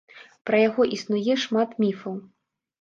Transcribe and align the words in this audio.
Пра 0.49 0.61
яго 0.61 0.87
існуе 0.97 1.37
шмат 1.45 1.79
міфаў. 1.85 2.21